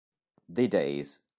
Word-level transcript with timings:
The 0.49 0.67
Days 0.67 1.21